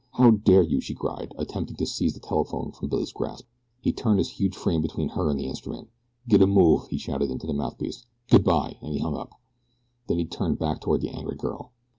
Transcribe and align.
"How 0.13 0.31
dare 0.31 0.63
you?" 0.63 0.81
she 0.81 0.95
cried, 0.95 1.31
attempting 1.37 1.75
to 1.75 1.85
seize 1.85 2.15
the 2.15 2.19
telephone 2.19 2.71
from 2.71 2.87
Billy's 2.89 3.11
grasp. 3.11 3.45
He 3.81 3.91
turned 3.93 4.17
his 4.17 4.31
huge 4.31 4.55
frame 4.57 4.81
between 4.81 5.09
her 5.09 5.29
and 5.29 5.39
the 5.39 5.45
instrument. 5.45 5.89
"Git 6.27 6.41
a 6.41 6.47
move!" 6.47 6.87
he 6.87 6.97
shouted 6.97 7.29
into 7.29 7.45
the 7.45 7.53
mouthpiece. 7.53 8.07
"Good 8.27 8.43
bye!" 8.43 8.77
and 8.81 8.93
he 8.93 8.99
hung 8.99 9.15
up. 9.15 9.39
Then 10.07 10.17
he 10.17 10.25
turned 10.25 10.57
back 10.57 10.81
toward 10.81 11.01
the 11.01 11.09
angry 11.09 11.35
girl. 11.37 11.73